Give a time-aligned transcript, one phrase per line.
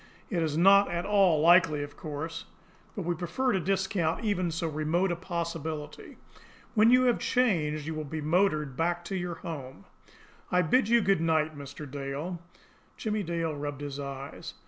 [0.31, 2.45] It is not at all likely, of course;
[2.95, 6.17] but we prefer to discount even so remote a possibility.
[6.73, 9.85] When you have changed, you will be motored back to your home.
[10.51, 11.85] I bid you good night, Mr.
[11.85, 12.41] Dale."
[12.97, 14.55] Jimmie Dale rubbed his eyes.